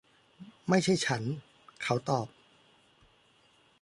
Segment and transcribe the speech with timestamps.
[0.69, 1.23] ไม่ใช่ฉัน!
[1.83, 2.27] เขาตอบ